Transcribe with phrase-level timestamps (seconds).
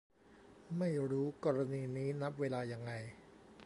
[0.77, 2.91] ไม่รู้กรณีนี้นับเวลายังไง